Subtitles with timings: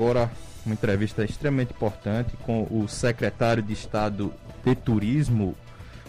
[0.00, 0.30] Agora,
[0.64, 4.32] uma entrevista extremamente importante com o secretário de Estado
[4.64, 5.54] de Turismo,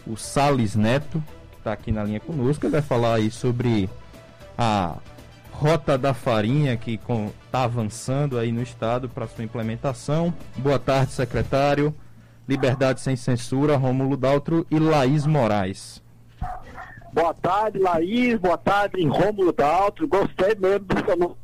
[0.07, 1.21] o Sales Neto,
[1.51, 2.65] que está aqui na linha conosco.
[2.65, 3.89] Ele vai falar aí sobre
[4.57, 4.95] a
[5.51, 10.33] Rota da Farinha que está avançando aí no estado para sua implementação.
[10.55, 11.93] Boa tarde, secretário.
[12.47, 16.01] Liberdade sem censura, Rômulo Daltro e Laís Moraes.
[17.11, 18.39] Boa tarde, Laís.
[18.39, 20.07] Boa tarde, Rômulo Daltro.
[20.07, 21.35] Gostei mesmo do seu nome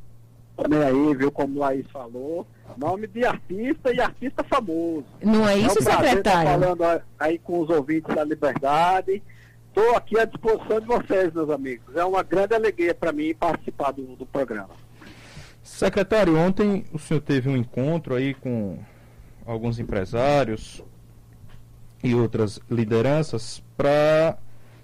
[0.57, 2.45] também aí, viu, como Laís falou.
[2.75, 5.05] Nome de artista e artista famoso.
[5.23, 6.49] Não é isso, é um secretário?
[6.49, 9.21] falando aí com os ouvintes da Liberdade.
[9.67, 11.95] Estou aqui à disposição de vocês, meus amigos.
[11.95, 14.71] É uma grande alegria para mim participar do, do programa.
[15.61, 18.79] Secretário, ontem o senhor teve um encontro aí com
[19.45, 20.83] alguns empresários
[22.03, 24.37] e outras lideranças para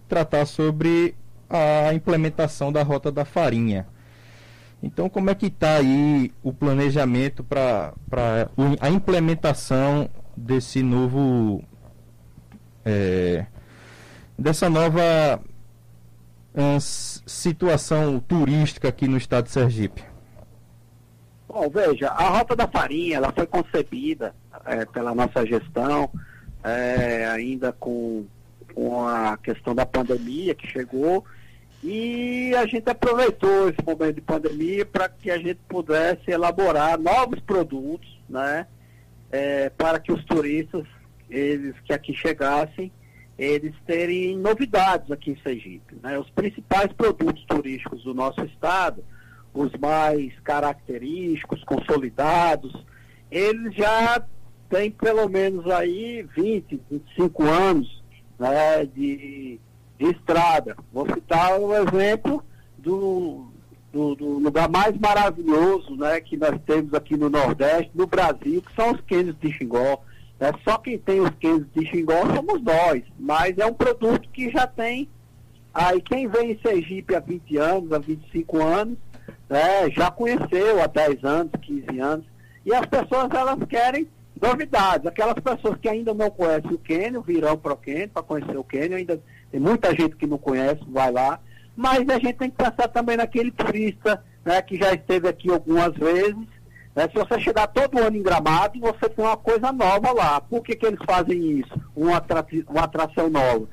[0.07, 1.15] tratar sobre
[1.49, 3.87] a implementação da Rota da Farinha.
[4.83, 7.93] Então, como é que está aí o planejamento para
[8.81, 11.63] a implementação desse novo
[12.83, 13.45] é,
[14.37, 15.39] dessa nova
[17.25, 20.03] situação turística aqui no estado de Sergipe?
[21.47, 26.09] Bom, veja, a Rota da Farinha ela foi concebida é, pela nossa gestão,
[26.61, 28.25] é, ainda com,
[28.75, 31.23] com a questão da pandemia que chegou,
[31.83, 37.41] e a gente aproveitou esse momento de pandemia para que a gente pudesse elaborar novos
[37.41, 38.65] produtos, né,
[39.29, 40.85] é, para que os turistas,
[41.29, 42.89] eles que aqui chegassem,
[43.37, 45.97] eles terem novidades aqui em Sergipe.
[46.01, 46.17] Né?
[46.17, 49.03] Os principais produtos turísticos do nosso estado,
[49.53, 52.73] os mais característicos, consolidados,
[53.29, 54.23] eles já
[54.69, 58.03] têm pelo menos aí 20, 25 anos
[58.39, 59.59] né, de,
[60.11, 60.75] estrada.
[60.91, 62.43] Vou citar um exemplo
[62.77, 63.47] do,
[63.91, 68.75] do, do, lugar mais maravilhoso né, que nós temos aqui no Nordeste, no Brasil, que
[68.75, 70.01] são os cânions de Xingó.
[70.39, 74.49] É, só quem tem os queijos de Xingó somos nós, mas é um produto que
[74.51, 75.07] já tem.
[75.73, 78.97] Aí quem vem em Sergipe há 20 anos, há 25 anos,
[79.49, 82.25] né, já conheceu há 10 anos, 15 anos,
[82.65, 84.07] e as pessoas elas querem
[84.41, 85.07] novidades.
[85.07, 88.63] Aquelas pessoas que ainda não conhecem o Quênia virão para o Quênia para conhecer o
[88.63, 89.21] Quênia, ainda
[89.53, 91.39] tem muita gente que não conhece, vai lá,
[91.75, 95.93] mas a gente tem que pensar também naquele turista né, que já esteve aqui algumas
[95.93, 96.47] vezes
[96.95, 97.07] né?
[97.07, 100.39] Se você chegar todo ano em Gramado, você tem uma coisa nova lá.
[100.41, 101.73] Por que, que eles fazem isso?
[101.95, 102.23] Uma,
[102.69, 103.67] uma atração nova?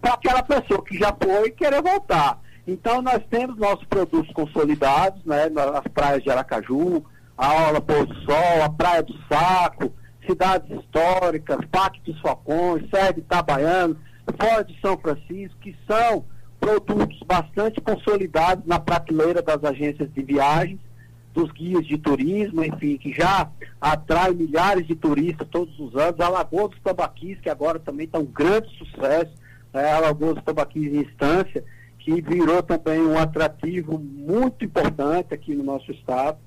[0.00, 2.38] Para aquela pessoa que já foi querer voltar.
[2.66, 5.48] Então, nós temos nossos produtos consolidados, né?
[5.48, 7.02] nas praias de Aracaju,
[7.38, 9.92] a Aula Pôr do Sol, a Praia do Saco,
[10.26, 13.96] cidades históricas, Parque dos Falcões, Sede Itabaiano,
[14.38, 16.24] Fora de São Francisco, que são
[16.60, 20.80] produtos bastante consolidados na prateleira das agências de viagens
[21.36, 26.18] dos guias de turismo, enfim, que já atrai milhares de turistas todos os anos.
[26.18, 29.32] A Lagoa dos Tambaquis, que agora também está um grande sucesso,
[29.74, 31.62] é, a Lagoa dos Tambaquis em instância,
[31.98, 36.38] que virou também um atrativo muito importante aqui no nosso estado.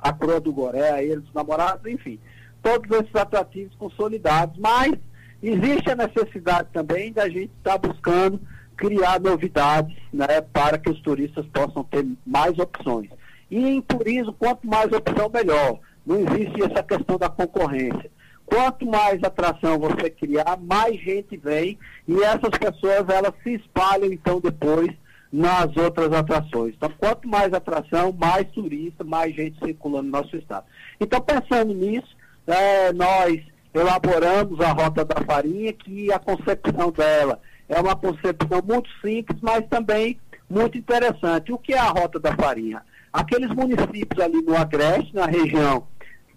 [0.00, 2.18] A Croa do Goré, a Ilha dos Namorados, enfim,
[2.62, 4.94] todos esses atrativos consolidados, mas
[5.42, 8.40] existe a necessidade também da gente estar tá buscando
[8.76, 13.08] criar novidades né, para que os turistas possam ter mais opções.
[13.50, 15.78] E em turismo, quanto mais opção, melhor.
[16.04, 18.10] Não existe essa questão da concorrência.
[18.44, 21.78] Quanto mais atração você criar, mais gente vem
[22.08, 24.90] e essas pessoas elas se espalham então depois
[25.32, 26.74] nas outras atrações.
[26.76, 30.66] Então, quanto mais atração, mais turista, mais gente circulando no nosso estado.
[31.00, 32.14] Então, pensando nisso,
[32.46, 33.40] é, nós
[33.74, 39.66] elaboramos a Rota da Farinha, que a concepção dela é uma concepção muito simples, mas
[39.68, 40.18] também
[40.48, 41.52] muito interessante.
[41.52, 42.82] O que é a Rota da Farinha?
[43.12, 45.86] Aqueles municípios ali no Agreste, na região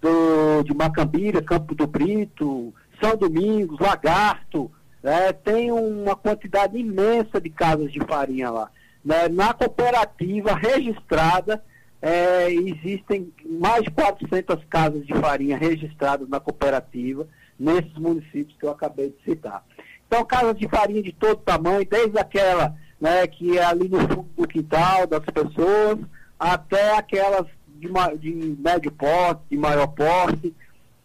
[0.02, 4.72] do, de Macambira, Campo do Brito, São Domingos, Lagarto,
[5.04, 8.70] é, tem uma quantidade imensa de casas de farinha lá.
[9.04, 9.28] Né?
[9.30, 11.64] Na cooperativa registrada,
[12.06, 17.28] é, existem mais de 400 casas de farinha registradas na cooperativa,
[17.60, 19.66] nesses municípios que eu acabei de citar.
[20.06, 24.30] Então, casas de farinha de todo tamanho, desde aquela né, que é ali no fundo
[24.38, 25.98] do quintal das pessoas,
[26.40, 27.88] até aquelas de,
[28.20, 30.54] de médio porte, de maior porte.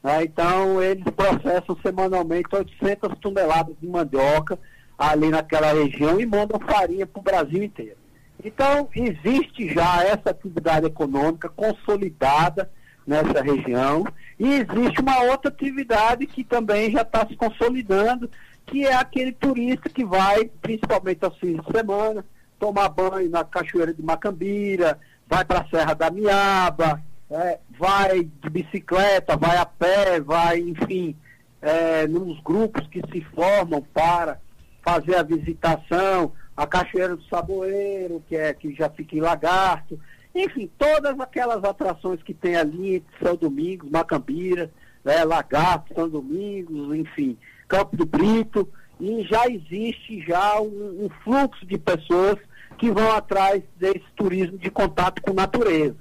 [0.03, 0.25] Né?
[0.25, 4.59] Então, eles processam semanalmente 800 toneladas de mandioca
[4.99, 7.97] ali naquela região e mandam farinha para o Brasil inteiro.
[8.45, 12.71] Então, existe já essa atividade econômica consolidada
[13.07, 14.05] nessa região
[14.39, 18.31] e existe uma outra atividade que também já está se consolidando,
[18.67, 22.25] que é aquele turista que vai, principalmente aos fins de semana,
[22.59, 24.99] tomar banho na Cachoeira de Macambira,
[25.29, 31.17] vai para a Serra da Miaba, é, vai de bicicleta, vai a pé, vai, enfim,
[31.61, 34.41] é, nos grupos que se formam para
[34.83, 39.99] fazer a visitação, a Cachoeira do Saboeiro, que é que já fica em Lagarto,
[40.35, 44.71] enfim, todas aquelas atrações que tem ali, São Domingos, Macambira,
[45.05, 47.37] né, Lagarto, São Domingos, enfim,
[47.67, 48.69] Campo do Brito,
[49.01, 52.37] e já existe já um, um fluxo de pessoas
[52.79, 55.97] que vão atrás desse turismo de contato com natureza.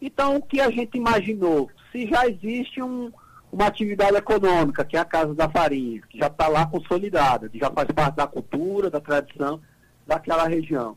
[0.00, 1.70] Então, o que a gente imaginou?
[1.90, 3.10] Se já existe um,
[3.56, 7.58] uma atividade econômica, que é a Casa da Farinha, que já está lá consolidada, que
[7.58, 9.58] já faz parte da cultura, da tradição
[10.06, 10.94] daquela região.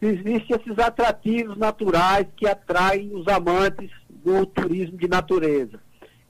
[0.00, 5.80] Existem esses atrativos naturais que atraem os amantes do turismo de natureza.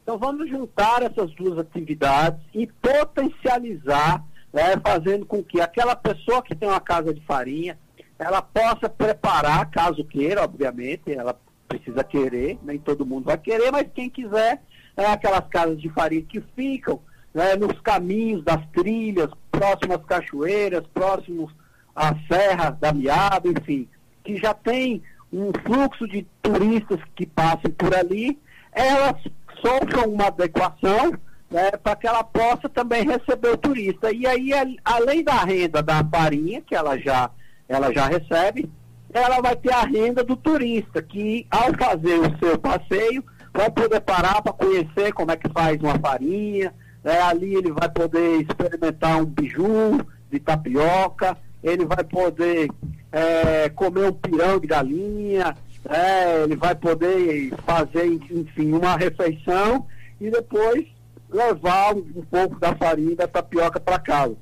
[0.02, 6.54] Então vamos juntar essas duas atividades e potencializar, né, fazendo com que aquela pessoa que
[6.54, 7.78] tem uma casa de farinha,
[8.18, 13.86] ela possa preparar, caso queira, obviamente, ela precisa querer, nem todo mundo vai querer, mas
[13.94, 14.62] quem quiser,
[15.00, 17.00] é aquelas casas de farinha que ficam
[17.34, 21.52] né, nos caminhos das trilhas, próximas cachoeiras, próximos
[21.94, 23.88] às serras da Miada, enfim,
[24.24, 25.02] que já tem
[25.32, 28.38] um fluxo de turistas que passem por ali,
[28.72, 29.16] elas
[29.60, 31.12] sofram uma adequação
[31.50, 34.12] né, para que ela possa também receber o turista.
[34.12, 34.50] E aí,
[34.84, 37.30] além da renda da farinha, que ela já,
[37.68, 38.70] ela já recebe,
[39.12, 44.00] ela vai ter a renda do turista, que ao fazer o seu passeio, vai poder
[44.00, 47.20] parar para conhecer como é que faz uma farinha, né?
[47.20, 52.70] ali ele vai poder experimentar um biju de tapioca, ele vai poder
[53.12, 55.56] é, comer um pirão de galinha,
[55.88, 59.86] é, ele vai poder fazer, enfim, uma refeição
[60.20, 60.86] e depois
[61.28, 64.36] levar um, pouco da farinha da tapioca para casa.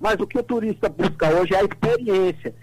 [0.00, 2.54] Mas o que o turista busca hoje é a experiência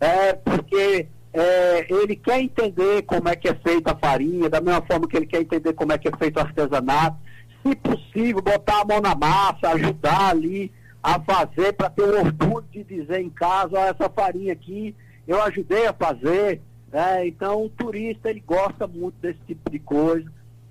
[0.00, 4.82] é, porque é, ele quer entender como é que é feita a farinha, da mesma
[4.82, 7.16] forma que ele quer entender como é que é feito o artesanato,
[7.62, 10.72] se possível, botar a mão na massa, ajudar ali
[11.02, 14.94] a fazer, para ter o orgulho de dizer em casa, ó, essa farinha aqui
[15.26, 16.60] eu ajudei a fazer.
[16.92, 17.28] Né?
[17.28, 20.30] Então o turista ele gosta muito desse tipo de coisa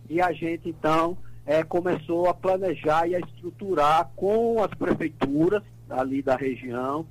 [0.09, 6.21] e a gente então é, começou a planejar e a estruturar com as prefeituras ali
[6.21, 7.05] da região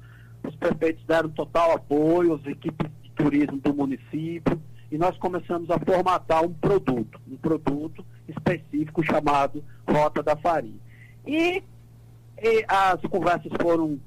[0.49, 4.61] os prefeitos deram total apoio, as equipes turismo do município,
[4.91, 10.79] e nós começamos a formatar um produto, um produto específico chamado Rota da Farinha.
[11.27, 11.63] E,
[12.41, 13.99] e as conversas foram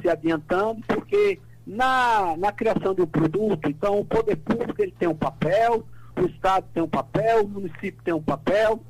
[0.00, 5.14] se adiantando, porque na, na criação do produto, então o poder público ele tem um
[5.14, 5.84] papel,
[6.16, 8.80] o Estado tem um papel, o município tem um papel,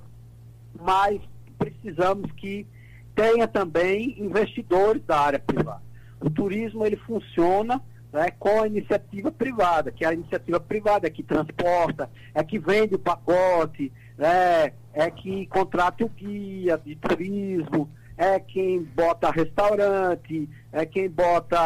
[0.78, 1.20] mas
[1.58, 2.66] precisamos que
[3.14, 5.82] tenha também investidores da área privada.
[6.20, 7.80] O turismo ele funciona
[8.12, 12.58] né, com a iniciativa privada, que é a iniciativa privada é que transporta, é que
[12.58, 20.48] vende o pacote, né, é que contrata o guia de turismo, é quem bota restaurante,
[20.72, 21.56] é quem bota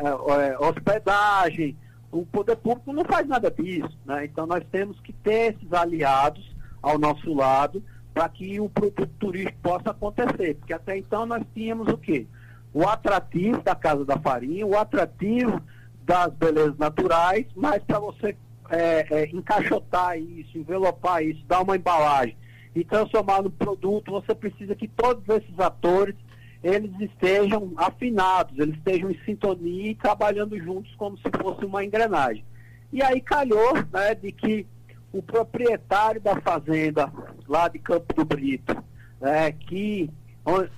[0.00, 1.76] é, é, hospedagem.
[2.10, 3.96] O poder público não faz nada disso.
[4.04, 4.24] Né?
[4.24, 9.58] Então nós temos que ter esses aliados ao nosso lado para que o produto turístico
[9.62, 10.56] possa acontecer.
[10.56, 12.26] Porque até então nós tínhamos o quê?
[12.74, 15.60] o atrativo da Casa da Farinha, o atrativo
[16.04, 18.36] das belezas naturais, mas para você
[18.70, 22.36] é, é, encaixotar isso, envelopar isso, dar uma embalagem
[22.74, 26.14] e transformar no produto, você precisa que todos esses atores
[26.62, 32.44] eles estejam afinados, eles estejam em sintonia e trabalhando juntos como se fosse uma engrenagem.
[32.92, 34.66] E aí calhou né, de que
[35.12, 37.12] o proprietário da fazenda
[37.48, 38.76] lá de Campo do Brito,
[39.20, 40.08] né, que,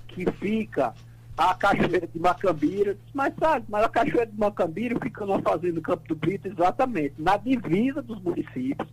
[0.08, 0.94] que fica
[1.36, 2.96] a Cachoeira de Macambira.
[3.12, 7.14] Mas sabe, mas a Cachoeira de Macambira fica numa fazenda no Campo do Brito, exatamente,
[7.18, 8.88] na divisa dos municípios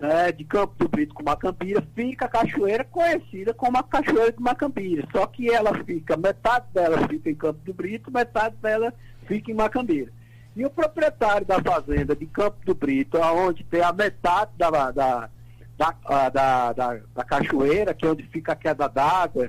[0.00, 4.40] né, de Campo do Brito com Macambira, fica a cachoeira conhecida como a Cachoeira de
[4.40, 5.06] Macambira.
[5.12, 8.92] Só que ela fica, metade dela fica em Campo do Brito, metade dela
[9.26, 10.10] fica em Macambira.
[10.56, 15.28] E o proprietário da fazenda de Campo do Brito, onde tem a metade da, da,
[15.76, 16.72] da, da,
[17.14, 19.48] da cachoeira, que é onde fica a queda d'água,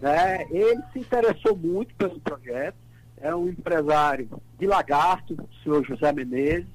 [0.00, 0.46] né?
[0.50, 2.76] Ele se interessou muito pelo projeto,
[3.20, 4.28] é um empresário
[4.58, 6.66] de Lagarto, o senhor José Menezes,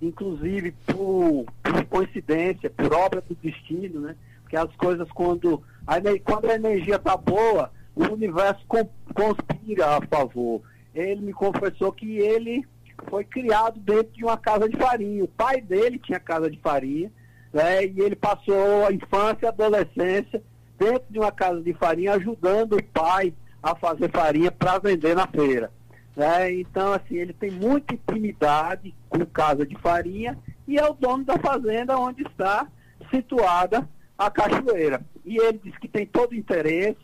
[0.00, 4.16] inclusive por, por coincidência, por obra do destino, né?
[4.42, 10.62] Porque as coisas, quando a, quando a energia está boa, o universo conspira a favor.
[10.94, 12.66] Ele me confessou que ele
[13.08, 15.24] foi criado dentro de uma casa de farinha.
[15.24, 17.10] O pai dele tinha casa de farinha,
[17.52, 17.84] né?
[17.84, 20.42] E ele passou a infância e a adolescência
[20.80, 25.26] dentro de uma casa de farinha, ajudando o pai a fazer farinha para vender na
[25.26, 25.70] feira.
[26.16, 26.54] Né?
[26.54, 31.38] Então, assim, ele tem muita intimidade com casa de farinha e é o dono da
[31.38, 32.66] fazenda onde está
[33.10, 35.02] situada a cachoeira.
[35.22, 36.98] E ele disse que tem todo interesse,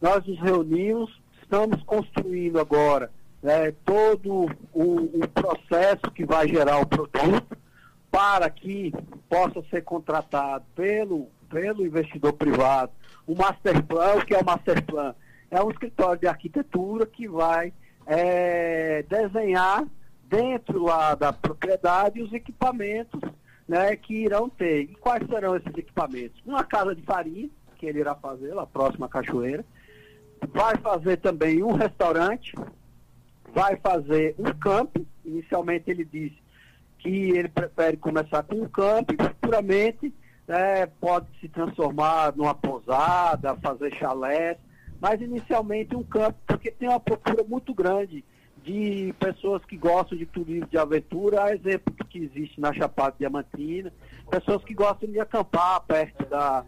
[0.00, 1.10] nós nos reunimos,
[1.42, 3.10] estamos construindo agora
[3.42, 7.56] né, todo o, o processo que vai gerar o produto
[8.14, 8.92] para que
[9.28, 12.92] possa ser contratado pelo, pelo investidor privado
[13.26, 15.16] o master plan, o que é o master plan?
[15.50, 17.72] É um escritório de arquitetura que vai
[18.06, 19.84] é, desenhar
[20.28, 23.20] dentro lá da propriedade os equipamentos
[23.66, 24.82] né, que irão ter.
[24.82, 26.40] E quais serão esses equipamentos?
[26.46, 29.64] Uma casa de farinha, que ele irá fazer lá próxima à cachoeira.
[30.52, 32.54] Vai fazer também um restaurante,
[33.52, 35.04] vai fazer um campo.
[35.24, 36.43] Inicialmente ele disse
[37.04, 40.12] que ele prefere começar com um campo e futuramente
[40.48, 44.56] né, pode se transformar numa pousada, fazer chalés,
[44.98, 48.24] mas inicialmente um campo, porque tem uma procura muito grande
[48.64, 53.92] de pessoas que gostam de turismo de aventura, exemplo que existe na Chapada Diamantina,
[54.30, 56.64] pessoas que gostam de acampar perto da,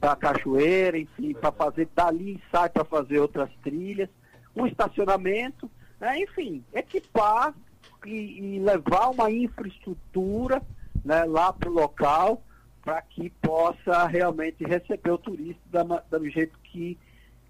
[0.00, 4.08] da cachoeira, enfim, para fazer, dali sai para fazer outras trilhas,
[4.56, 7.54] um estacionamento, né, enfim, equipar
[8.06, 10.62] e, e, levar uma infraestrutura
[11.04, 12.42] né, lá para o local
[12.82, 16.96] para que possa realmente receber o turista da, do jeito que,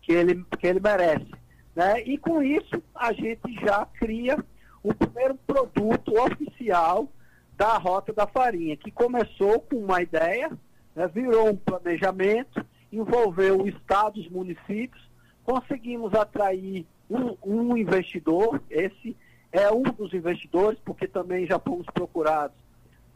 [0.01, 1.31] que, ele, que ele merece.
[1.75, 2.01] Né?
[2.05, 4.43] E com isso a gente já cria
[4.83, 7.09] o primeiro produto oficial
[7.57, 10.51] da Rota da Farinha, que começou com uma ideia,
[10.95, 11.07] né?
[11.09, 15.07] virou um planejamento, envolveu o Estado, os municípios,
[15.45, 19.17] conseguimos atrair um, um investidor, esse
[19.57, 22.57] é um dos investidores, porque também já fomos procurados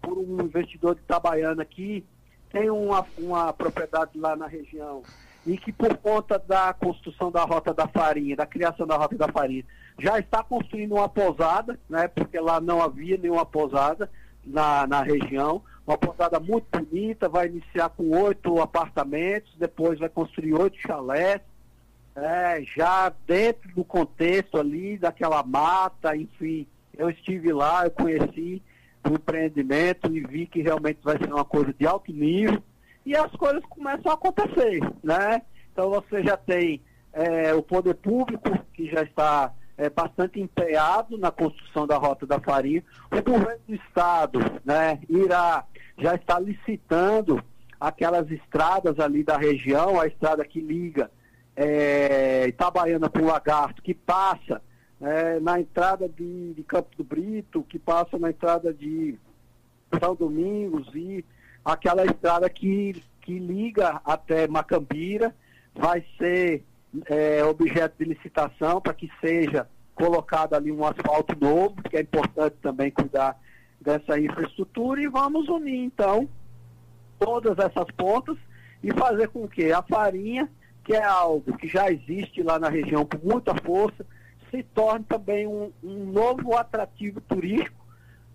[0.01, 2.03] por um investidor de Itabaiana aqui,
[2.51, 5.03] tem uma, uma propriedade lá na região,
[5.47, 9.29] e que por conta da construção da Rota da Farinha, da criação da Rota da
[9.29, 9.65] Farinha,
[9.99, 14.11] já está construindo uma pousada, né, porque lá não havia nenhuma pousada
[14.43, 20.55] na, na região, uma pousada muito bonita, vai iniciar com oito apartamentos, depois vai construir
[20.55, 21.43] oito chalés,
[22.21, 28.63] é, já dentro do contexto ali, daquela mata, enfim, eu estive lá, eu conheci
[29.09, 32.63] o empreendimento e vi que realmente vai ser uma coisa de alto nível
[33.07, 35.43] e as coisas começam a acontecer, né?
[35.73, 41.31] Então você já tem é, o poder público que já está é, bastante empenhado na
[41.31, 45.65] construção da Rota da Farinha, o governo do estado, né, irá,
[45.99, 47.43] já está licitando
[47.81, 51.11] aquelas estradas ali da região, a estrada que liga
[51.63, 54.63] é, Itabaiana para o Lagarto, que passa
[54.99, 59.19] é, na entrada de, de, Campo do Brito, que passa na entrada de
[60.03, 61.23] São Domingos e
[61.63, 65.35] aquela estrada que, que liga até Macambira
[65.75, 66.65] vai ser
[67.05, 72.57] é, objeto de licitação para que seja colocado ali um asfalto novo, que é importante
[72.63, 73.39] também cuidar
[73.79, 76.27] dessa infraestrutura e vamos unir então
[77.19, 78.39] todas essas pontas
[78.83, 80.51] e fazer com que a farinha,
[80.85, 84.05] que é algo que já existe lá na região com muita força,
[84.51, 87.87] se torne também um, um novo atrativo turístico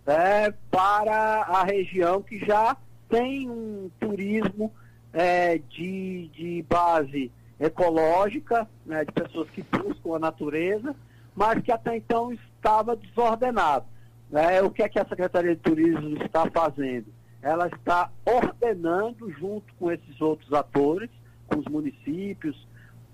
[0.06, 2.78] né, para a região que já
[3.10, 4.72] tem um turismo
[5.12, 10.96] é, de, de base ecológica, né, de pessoas que buscam a natureza,
[11.36, 13.86] mas que até então estava desordenado.
[14.30, 14.62] Né?
[14.62, 17.08] O que é que a Secretaria de Turismo está fazendo?
[17.42, 21.10] Ela está ordenando, junto com esses outros atores,
[21.48, 22.68] com os municípios,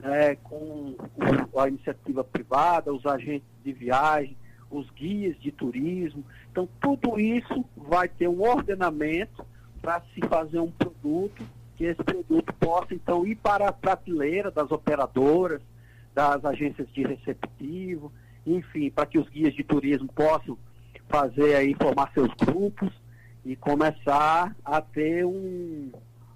[0.03, 0.95] é, com
[1.57, 4.35] a iniciativa privada, os agentes de viagem,
[4.69, 6.23] os guias de turismo.
[6.51, 9.45] Então, tudo isso vai ter um ordenamento
[9.81, 11.43] para se fazer um produto,
[11.75, 15.61] que esse produto possa, então, ir para a prateleira das operadoras,
[16.13, 18.11] das agências de receptivo,
[18.45, 20.57] enfim, para que os guias de turismo possam
[21.09, 22.91] fazer aí, formar seus grupos
[23.45, 25.91] e começar a ter um,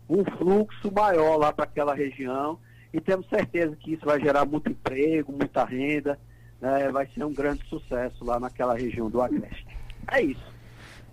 [0.09, 2.59] um fluxo maior lá para aquela região
[2.93, 6.17] e temos certeza que isso vai gerar muito emprego, muita renda,
[6.61, 6.89] né?
[6.89, 9.67] vai ser um grande sucesso lá naquela região do Agreste.
[10.07, 10.55] É isso.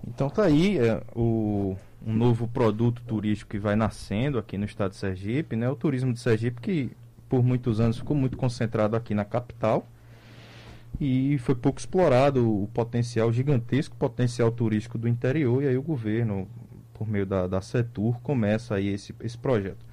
[0.07, 4.91] Então tá aí é, o, um novo produto turístico que vai nascendo aqui no estado
[4.91, 5.69] de Sergipe, né?
[5.69, 6.91] O turismo de Sergipe que
[7.29, 9.87] por muitos anos ficou muito concentrado aqui na capital
[11.01, 16.47] e foi pouco explorado o potencial gigantesco potencial turístico do interior e aí o governo
[17.03, 19.85] por meio da, da Setur começa aí esse, esse projeto.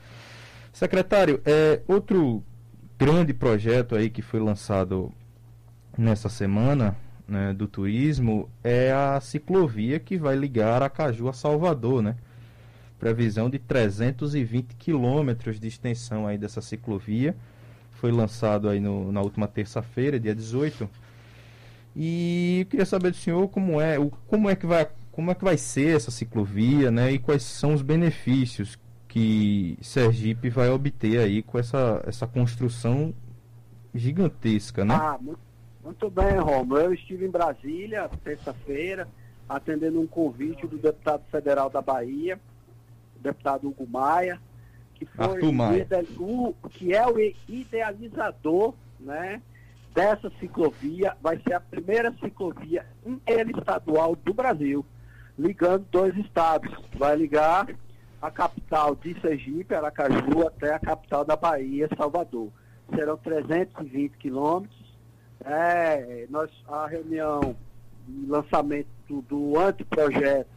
[0.72, 2.44] Secretário, é, outro
[2.98, 5.12] grande projeto aí que foi lançado
[5.98, 6.96] nessa semana
[7.28, 12.16] né, do turismo é a ciclovia que vai ligar Acaju a Salvador, né?
[13.00, 17.36] Previsão de 320 quilômetros de extensão aí dessa ciclovia.
[17.92, 20.88] Foi lançado aí no, na última terça-feira, dia 18.
[21.96, 24.88] E eu queria saber do senhor como é, o, como é que vai
[25.20, 27.12] como é que vai ser essa ciclovia, né?
[27.12, 33.14] E quais são os benefícios que Sergipe vai obter aí com essa, essa construção
[33.94, 34.96] gigantesca, né?
[34.96, 35.42] Ah, muito,
[35.84, 36.78] muito bem, Romo.
[36.78, 39.10] Eu estive em Brasília terça-feira,
[39.50, 42.40] atendendo um convite do deputado federal da Bahia,
[43.18, 44.40] o deputado Hugo Maia,
[44.96, 45.42] que foi.
[46.18, 49.42] O, que é o idealizador, né?
[49.94, 54.86] Dessa ciclovia vai ser a primeira ciclovia interestadual do Brasil,
[55.40, 56.72] ligando dois estados.
[56.96, 57.68] Vai ligar
[58.22, 62.50] a capital de Sergipe, Aracaju, até a capital da Bahia, Salvador.
[62.94, 64.78] Serão 320 quilômetros.
[65.46, 67.56] É, nós, a reunião
[68.06, 68.90] de lançamento
[69.30, 70.50] do, anteprojeto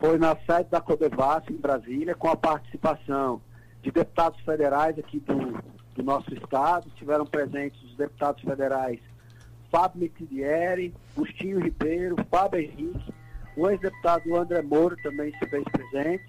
[0.00, 3.40] foi na sede da Codevas, em Brasília, com a participação
[3.82, 5.62] de deputados federais aqui do,
[5.94, 6.88] do nosso estado.
[6.88, 8.98] Estiveram presentes os deputados federais
[9.70, 13.12] Fábio Mitidieri, Agostinho Ribeiro, Fábio Henrique,
[13.56, 16.24] o ex-deputado André Moro também se fez presente.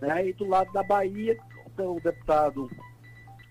[0.00, 0.28] Né?
[0.28, 1.36] E do lado da Bahia,
[1.76, 2.70] o deputado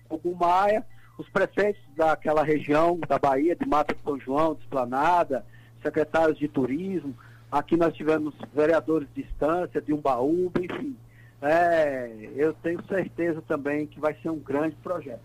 [0.08, 0.84] Hugo Maia,
[1.18, 5.44] os prefeitos daquela região da Bahia, de Mata de São João, de Esplanada,
[5.82, 7.14] secretários de turismo.
[7.50, 10.96] Aqui nós tivemos vereadores de distância, de Umbaúba, enfim.
[11.40, 15.20] É, eu tenho certeza também que vai ser um grande projeto.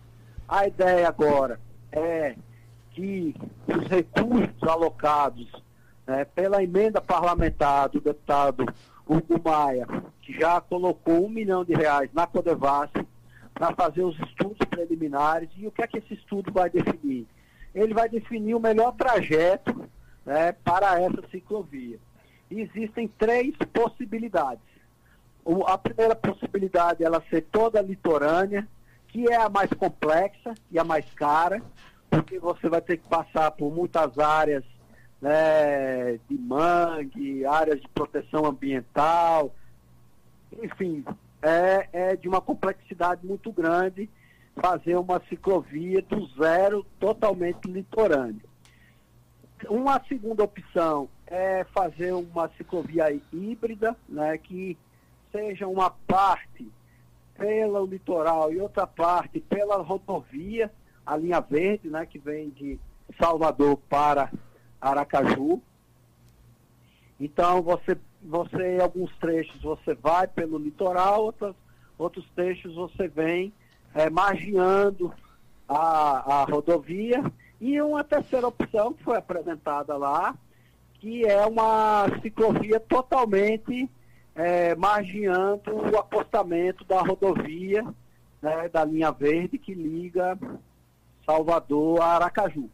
[0.47, 1.59] A ideia agora
[1.91, 2.35] é
[2.91, 3.35] que
[3.67, 5.49] os recursos alocados
[6.05, 8.65] né, pela emenda parlamentar do deputado
[9.07, 9.87] Hugo Maia,
[10.21, 12.89] que já colocou um milhão de reais na Codevas
[13.53, 15.49] para fazer os estudos preliminares.
[15.57, 17.27] E o que é que esse estudo vai definir?
[17.73, 19.89] Ele vai definir o melhor trajeto
[20.25, 21.99] né, para essa ciclovia.
[22.49, 24.63] E existem três possibilidades.
[25.43, 28.67] O, a primeira possibilidade é ela ser toda litorânea,
[29.09, 31.61] que é a mais complexa e a mais cara,
[32.09, 34.63] porque você vai ter que passar por muitas áreas
[35.23, 39.55] né, de mangue, áreas de proteção ambiental,
[40.61, 41.05] enfim,
[41.41, 44.09] é, é de uma complexidade muito grande
[44.53, 48.43] fazer uma ciclovia do zero totalmente litorânea.
[49.69, 54.77] Uma segunda opção é fazer uma ciclovia híbrida, né, que
[55.31, 56.69] seja uma parte
[57.37, 60.69] pelo litoral e outra parte pela rodovia,
[61.05, 62.77] a linha verde, né, que vem de
[63.17, 64.29] Salvador para
[64.89, 65.61] Aracaju.
[67.19, 71.55] Então você, você, em alguns trechos, você vai pelo litoral, outros,
[71.97, 73.53] outros trechos você vem
[73.93, 74.09] é,
[75.67, 77.23] a, a rodovia.
[77.61, 80.35] E uma terceira opção que foi apresentada lá,
[80.95, 83.89] que é uma ciclovia totalmente
[84.35, 84.75] é,
[85.71, 87.83] o apostamento da rodovia
[88.43, 90.37] né, da linha verde que liga
[91.25, 92.69] Salvador a Aracaju.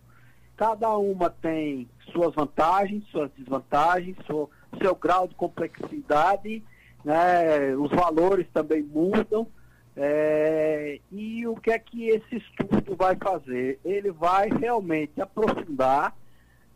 [0.59, 4.49] Cada uma tem suas vantagens, suas desvantagens, seu,
[4.81, 6.61] seu grau de complexidade,
[7.05, 9.47] né, os valores também mudam.
[9.95, 13.79] É, e o que é que esse estudo vai fazer?
[13.85, 16.13] Ele vai realmente aprofundar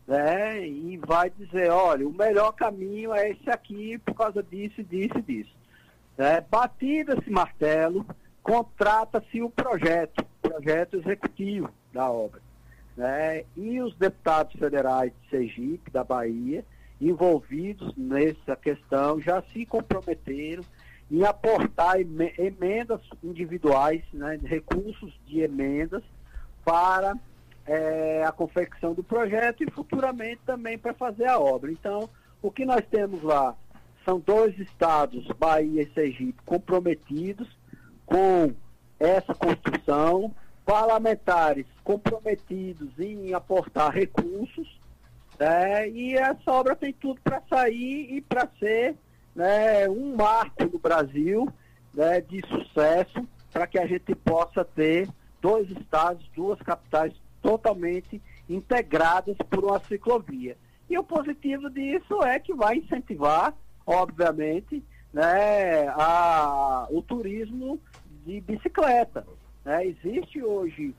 [0.06, 5.18] né, e vai dizer, olha, o melhor caminho é esse aqui por causa disso, disso
[5.18, 5.54] e disso.
[6.16, 8.06] É, batido esse martelo,
[8.42, 12.43] contrata-se o projeto, projeto executivo da obra.
[12.96, 16.64] Né, e os deputados federais de Sergipe, da Bahia,
[17.00, 20.62] envolvidos nessa questão, já se comprometeram
[21.10, 26.02] em aportar emendas individuais, né, recursos de emendas
[26.64, 27.14] para
[27.66, 31.70] é, a confecção do projeto e futuramente também para fazer a obra.
[31.70, 32.08] Então,
[32.40, 33.56] o que nós temos lá
[34.04, 37.48] são dois estados, Bahia e Sergipe, comprometidos
[38.04, 38.52] com
[38.98, 40.32] essa construção,
[40.64, 44.80] parlamentares comprometidos em aportar recursos,
[45.38, 48.96] né, e essa obra tem tudo para sair e para ser
[49.34, 51.48] né, um marco no Brasil
[51.92, 55.08] né, de sucesso para que a gente possa ter
[55.40, 60.56] dois estados, duas capitais totalmente integradas por uma ciclovia.
[60.88, 63.54] E o positivo disso é que vai incentivar,
[63.86, 67.80] obviamente, né, a, o turismo
[68.24, 69.26] de bicicleta.
[69.64, 69.86] Né?
[69.86, 70.94] Existe hoje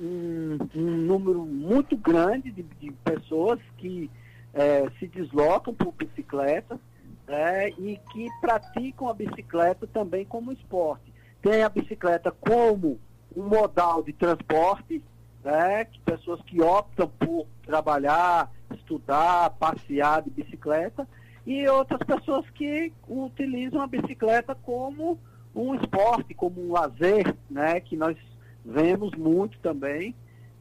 [0.00, 4.10] um, um, número muito grande de, de pessoas que
[4.52, 6.78] é, se deslocam por bicicleta
[7.26, 11.12] né, e que praticam a bicicleta também como esporte.
[11.40, 12.98] Tem a bicicleta como
[13.34, 15.02] um modal de transporte,
[15.44, 21.06] né, que pessoas que optam por trabalhar, estudar, passear de bicicleta,
[21.46, 25.18] e outras pessoas que utilizam a bicicleta como
[25.54, 28.16] um esporte, como um lazer, né, que nós
[28.64, 30.14] vemos muito também,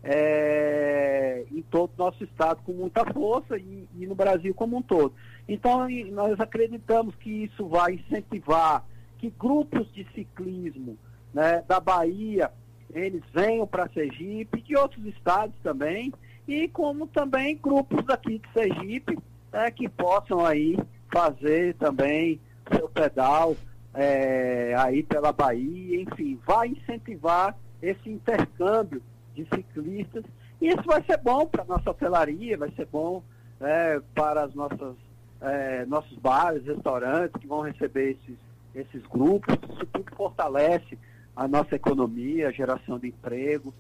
[0.04, 4.82] é, em todo o nosso estado com muita força e, e, no Brasil como um
[4.82, 5.14] todo.
[5.48, 8.86] Então, nós acreditamos que isso vai incentivar
[9.18, 10.98] que grupos de ciclismo
[11.34, 12.52] né, da Bahia
[12.94, 16.12] eles venham para Sergipe, de outros estados também,
[16.48, 19.18] e como também grupos daqui de Sergipe
[19.52, 20.78] né, que possam aí
[21.12, 22.40] fazer também
[22.74, 23.56] seu pedal
[23.94, 29.02] é, aí pela Bahia, enfim, vai incentivar esse intercâmbio
[29.34, 30.24] de ciclistas
[30.62, 33.24] e isso vai ser bom para a nossa hotelaria, vai ser bom
[33.60, 34.96] é, para as nossas
[35.42, 38.38] é, nossos bares, restaurantes que vão receber esses,
[38.76, 40.98] esses grupos, isso tudo fortalece
[41.36, 43.74] a nossa economia, a geração de emprego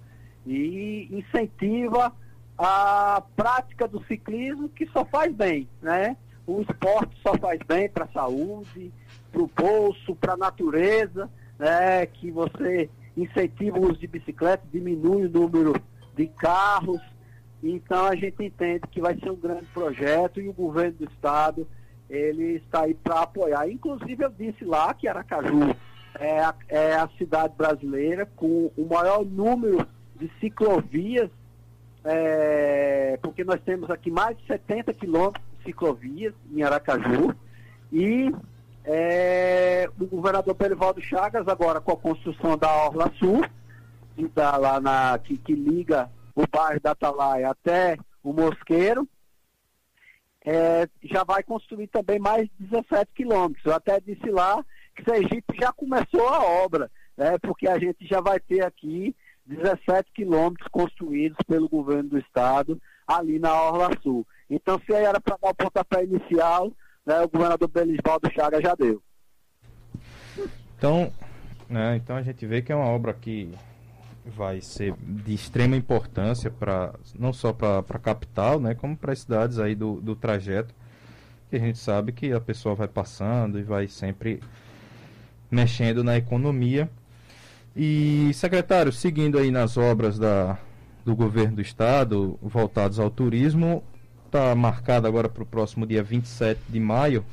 [0.47, 2.13] e incentiva
[2.57, 6.15] a prática do ciclismo que só faz bem, né?
[6.47, 8.91] O esporte só faz bem para a saúde,
[9.31, 12.05] para o bolso, para a natureza, né?
[12.05, 15.73] Que você incentiva o uso de bicicleta, diminui o número
[16.15, 17.01] de carros.
[17.61, 21.67] Então a gente entende que vai ser um grande projeto e o governo do estado
[22.09, 23.69] ele está aí para apoiar.
[23.69, 25.75] Inclusive eu disse lá que Aracaju
[26.17, 31.29] é a, é a cidade brasileira com o maior número de ciclovias,
[32.03, 37.35] é, porque nós temos aqui mais de 70 quilômetros de ciclovias em Aracaju,
[37.91, 38.33] e
[38.85, 43.41] é, o governador Perivaldo Chagas, agora com a construção da Orla Sul,
[44.15, 49.07] que, tá lá na, que, que liga o bairro da Atalaia até o Mosqueiro,
[50.45, 53.65] é, já vai construir também mais de 17 quilômetros.
[53.65, 54.63] Eu até disse lá
[55.03, 59.15] Sergipe já começou a obra, né, porque a gente já vai ter aqui
[59.45, 64.25] 17 quilômetros construídos pelo governo do estado ali na Orla Sul.
[64.49, 66.71] Então, se aí era para dar o pontapé inicial,
[67.09, 69.01] né, o governador Belisvaldo Chaga já deu.
[70.77, 71.11] Então,
[71.67, 73.51] né, então a gente vê que é uma obra que
[74.23, 79.21] vai ser de extrema importância para não só para a capital, né, como para as
[79.21, 80.73] cidades aí do, do trajeto,
[81.49, 84.39] que a gente sabe que a pessoa vai passando e vai sempre
[85.49, 86.87] mexendo na economia.
[87.75, 90.59] E, secretário, seguindo aí nas obras da,
[91.03, 93.83] do governo do estado voltados ao turismo,
[94.29, 97.25] está marcada agora para o próximo dia 27 de maio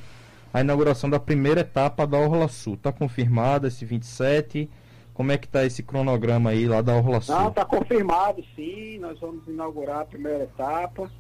[0.53, 2.75] a inauguração da primeira etapa da Orla Sul.
[2.75, 4.71] Está confirmada esse 27?
[5.13, 7.35] Como é que está esse cronograma aí lá da Orla Sul?
[7.35, 8.99] Não, está confirmado sim.
[8.99, 11.11] Nós vamos inaugurar a primeira etapa.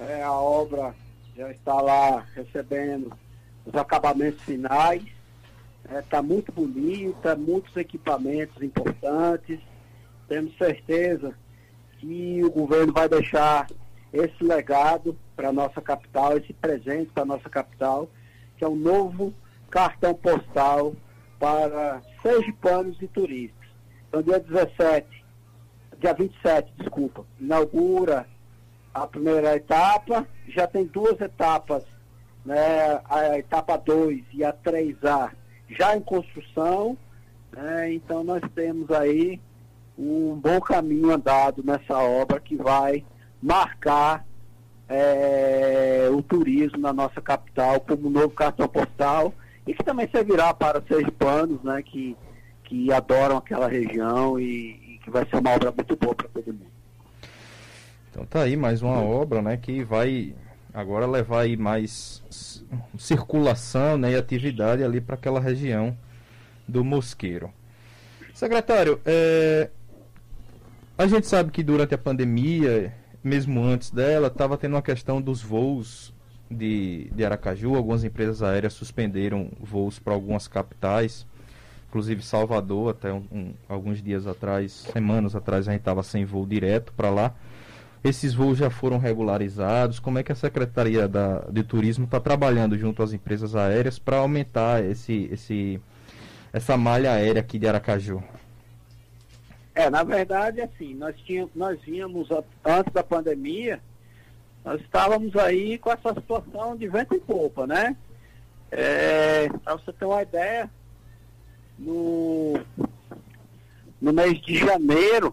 [0.00, 0.92] É, a obra
[1.36, 3.12] já está lá recebendo
[3.64, 5.04] os acabamentos finais.
[5.84, 9.60] Está é, tá muito bonita, muitos equipamentos importantes.
[10.26, 11.32] Temos certeza
[12.00, 13.68] que o governo vai deixar
[14.16, 18.08] esse legado para a nossa capital, esse presente para a nossa capital,
[18.56, 19.32] que é um novo
[19.70, 20.94] cartão postal
[21.38, 23.68] para sergipanos e turistas.
[24.08, 25.24] Então, dia 17,
[25.98, 28.26] dia 27, desculpa, inaugura
[28.94, 31.84] a primeira etapa, já tem duas etapas,
[32.44, 35.32] né, a etapa 2 e a 3A
[35.68, 36.96] já em construção,
[37.52, 37.92] né?
[37.92, 39.40] então nós temos aí
[39.98, 43.04] um bom caminho andado nessa obra que vai
[43.42, 44.24] marcar
[44.88, 49.34] é, o turismo na nossa capital como um novo cartão postal
[49.66, 52.16] e que também servirá para sergipanos né, que,
[52.64, 56.46] que adoram aquela região e, e que vai ser uma obra muito boa para todo
[56.46, 56.66] mundo.
[58.10, 60.34] Então tá aí mais uma obra né, que vai
[60.72, 62.22] agora levar aí mais
[62.98, 65.96] circulação né, e atividade ali para aquela região
[66.66, 67.50] do Mosqueiro.
[68.34, 69.70] Secretário, é,
[70.98, 72.92] a gente sabe que durante a pandemia,
[73.26, 76.14] mesmo antes dela, estava tendo uma questão dos voos
[76.48, 77.74] de, de Aracaju.
[77.74, 81.26] Algumas empresas aéreas suspenderam voos para algumas capitais,
[81.88, 86.46] inclusive Salvador, até um, um, alguns dias atrás, semanas atrás, a gente estava sem voo
[86.46, 87.34] direto para lá.
[88.04, 89.98] Esses voos já foram regularizados?
[89.98, 94.18] Como é que a Secretaria da, de Turismo está trabalhando junto às empresas aéreas para
[94.18, 95.80] aumentar esse, esse,
[96.52, 98.22] essa malha aérea aqui de Aracaju?
[99.76, 102.28] É, na verdade, assim, nós, tínhamos, nós vínhamos,
[102.64, 103.78] antes da pandemia,
[104.64, 107.94] nós estávamos aí com essa situação de vento em popa, né?
[108.70, 110.70] É, para você ter uma ideia,
[111.78, 112.54] no,
[114.00, 115.30] no mês de janeiro,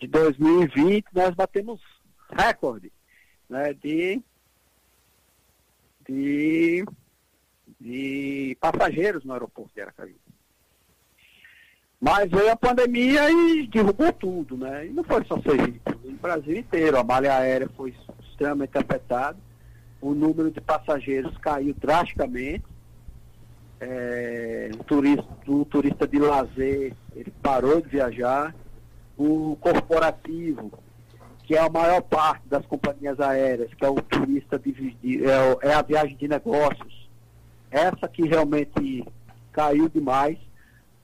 [0.00, 1.80] de 2020 nós batemos
[2.30, 2.92] recorde
[3.48, 4.20] né, de,
[6.08, 6.84] de,
[7.80, 10.16] de passageiros no aeroporto de Aracaju.
[12.00, 14.86] Mas veio a pandemia e derrubou tudo, né?
[14.86, 16.96] E não foi só Sergipe, o Brasil inteiro.
[16.96, 19.36] A malha aérea foi extremamente afetada.
[20.00, 22.64] O número de passageiros caiu drasticamente.
[23.80, 28.54] É, o, turista, o turista de lazer ele parou de viajar
[29.16, 30.72] o corporativo,
[31.44, 35.58] que é a maior parte das companhias aéreas, que é o turista, de, de, é,
[35.62, 37.08] é a viagem de negócios,
[37.70, 39.04] essa que realmente
[39.52, 40.38] caiu demais.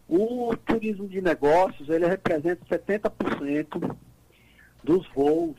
[0.09, 3.97] O turismo de negócios, ele representa 70%
[4.83, 5.57] dos voos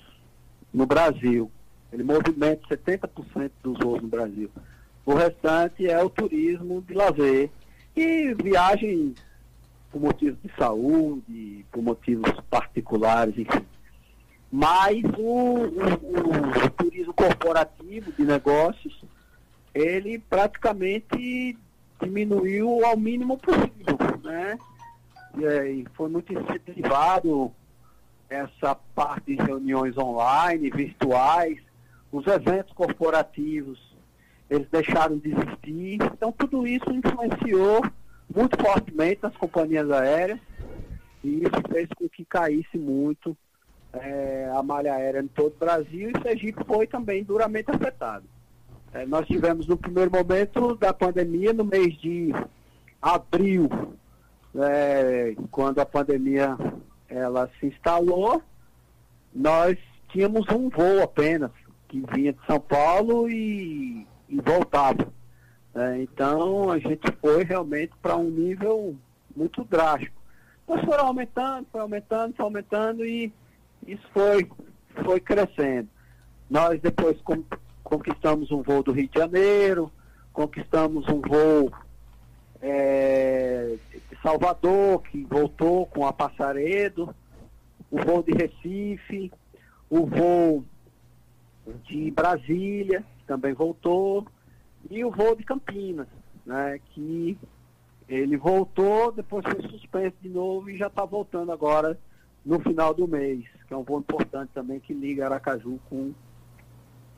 [0.73, 1.49] no Brasil.
[1.91, 4.49] Ele movimenta 70% dos voos no Brasil.
[5.05, 7.49] O restante é o turismo de lazer
[7.95, 9.15] e viagem
[9.91, 13.65] por motivos de saúde, por motivos particulares, enfim.
[14.51, 19.03] Mas o, o, o turismo corporativo de negócios,
[19.73, 21.57] ele praticamente
[22.01, 23.71] diminuiu ao mínimo possível,
[24.25, 24.57] né?
[25.37, 27.51] E, foi muito incentivado
[28.29, 31.59] essa parte de reuniões online, virtuais,
[32.11, 33.95] os eventos corporativos,
[34.49, 35.99] eles deixaram de existir.
[36.01, 37.83] Então, tudo isso influenciou
[38.33, 40.39] muito fortemente as companhias aéreas
[41.23, 43.35] e isso fez com que caísse muito
[43.93, 48.25] é, a malha aérea em todo o Brasil e Sergipe foi também duramente afetado.
[48.93, 52.31] É, nós tivemos no primeiro momento da pandemia, no mês de
[53.01, 53.69] abril,
[54.61, 56.57] é, quando a pandemia
[57.09, 58.41] ela se instalou,
[59.33, 59.77] nós
[60.09, 61.51] tínhamos um voo apenas,
[61.87, 65.07] que vinha de São Paulo e, e voltava.
[65.75, 68.95] É, então a gente foi realmente para um nível
[69.35, 70.15] muito drástico.
[70.67, 73.31] Nós foram aumentando, foi aumentando, foi aumentando e
[73.85, 74.49] isso foi,
[75.03, 75.89] foi crescendo.
[76.49, 77.17] Nós depois
[77.83, 79.91] conquistamos um voo do Rio de Janeiro,
[80.31, 81.71] conquistamos um voo
[82.61, 83.75] é,
[84.25, 87.15] Salvador, que voltou com a Passaredo,
[87.91, 89.31] o voo de Recife,
[89.87, 90.65] o voo
[91.83, 94.25] de Brasília, que também voltou,
[94.89, 96.07] e o voo de Campinas,
[96.43, 97.37] né, que
[98.09, 101.95] ele voltou, depois foi suspenso de novo e já está voltando agora
[102.43, 106.11] no final do mês, que é um voo importante também que liga Aracaju com,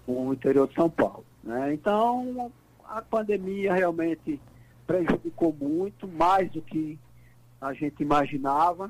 [0.05, 1.23] com o interior de São Paulo.
[1.41, 1.73] Né?
[1.73, 2.51] Então,
[2.83, 4.41] a pandemia realmente
[4.87, 6.97] prejudicou muito, mais do que
[7.59, 8.89] a gente imaginava,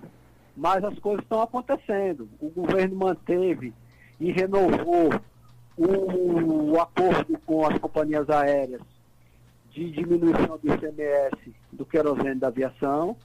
[0.55, 2.29] mas as coisas estão acontecendo.
[2.39, 3.73] O governo manteve
[4.19, 5.09] e renovou
[5.75, 8.81] o, o acordo com as companhias aéreas
[9.71, 13.15] de diminuição do ICMS do querosene da aviação.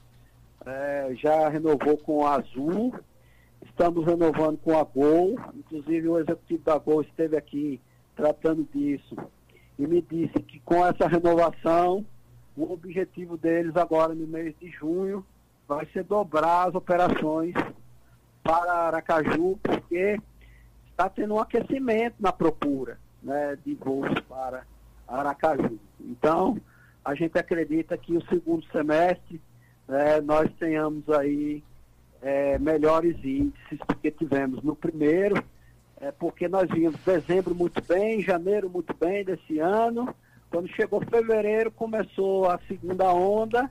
[0.65, 2.93] É, já renovou com a Azul,
[3.65, 7.81] estamos renovando com a Gol, inclusive o executivo da Gol esteve aqui
[8.15, 9.17] tratando disso
[9.77, 12.05] e me disse que com essa renovação,
[12.55, 15.25] o objetivo deles agora no mês de junho
[15.67, 17.53] vai ser dobrar as operações
[18.43, 20.19] para Aracaju, porque
[20.91, 24.63] está tendo um aquecimento na procura né, de voos para
[25.07, 25.79] Aracaju.
[25.99, 26.57] Então,
[27.03, 29.41] a gente acredita que o segundo semestre
[29.87, 31.63] é, nós tenhamos aí
[32.21, 35.43] é, melhores índices do que tivemos no primeiro,
[35.99, 40.13] é, porque nós vimos dezembro muito bem, janeiro muito bem desse ano.
[40.53, 43.67] Quando chegou fevereiro, começou a segunda onda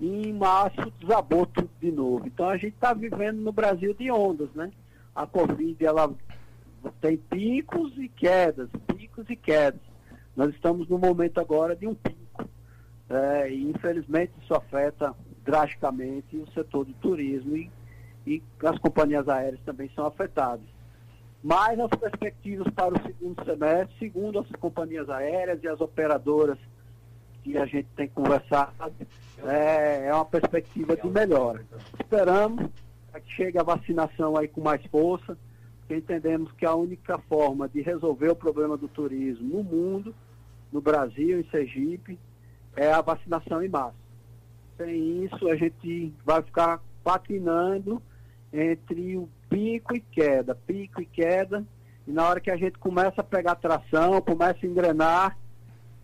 [0.00, 2.26] e em março desabou tudo de novo.
[2.26, 4.72] Então a gente está vivendo no Brasil de ondas, né?
[5.14, 6.12] A Covid ela
[7.00, 9.80] tem picos e quedas, picos e quedas.
[10.34, 12.50] Nós estamos no momento agora de um pico.
[13.08, 17.70] É, e infelizmente isso afeta drasticamente o setor de turismo e,
[18.26, 20.73] e as companhias aéreas também são afetadas.
[21.44, 26.56] Mas as perspectivas para o segundo semestre, segundo as companhias aéreas e as operadoras
[27.42, 28.72] que a gente tem conversado,
[29.44, 31.62] é, é uma perspectiva de melhora.
[32.00, 32.70] Esperamos
[33.22, 35.36] que chegue a vacinação aí com mais força,
[35.80, 40.14] porque entendemos que a única forma de resolver o problema do turismo no mundo,
[40.72, 42.18] no Brasil, em Sergipe,
[42.74, 43.94] é a vacinação em massa.
[44.78, 48.00] Sem isso, a gente vai ficar patinando
[48.50, 51.64] entre o pico e queda, pico e queda,
[52.08, 55.38] e na hora que a gente começa a pegar tração, começa a engrenar,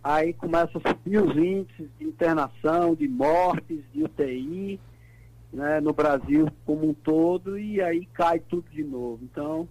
[0.01, 4.79] aí começa a subir os índices de internação, de mortes, de UTI,
[5.51, 9.19] né, no Brasil como um todo e aí cai tudo de novo.
[9.21, 9.67] Então,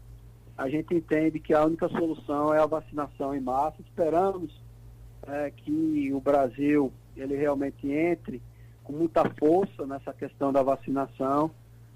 [0.59, 3.81] a gente entende que a única solução é a vacinação em massa.
[3.81, 4.53] Esperamos
[5.27, 8.43] é, que o Brasil ele realmente entre
[8.85, 11.51] com muita força nessa questão da vacinação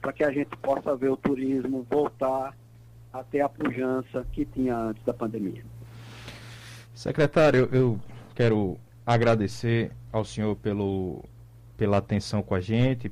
[0.05, 2.55] para que a gente possa ver o turismo voltar
[3.11, 5.65] a ter a pujança que tinha antes da pandemia.
[6.95, 7.99] Secretário, eu
[8.35, 11.25] quero agradecer ao senhor pelo,
[11.75, 13.11] pela atenção com a gente,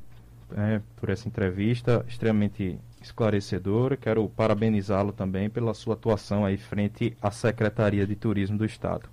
[0.50, 3.96] né, por essa entrevista extremamente esclarecedora.
[3.96, 9.08] Quero parabenizá-lo também pela sua atuação aí frente à Secretaria de Turismo do Estado.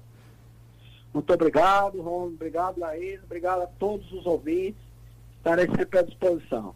[1.13, 2.25] Muito obrigado, Ron.
[2.25, 3.23] Obrigado, Laís.
[3.23, 4.81] Obrigado a todos os ouvintes.
[5.37, 6.67] Estarei sempre à disposição.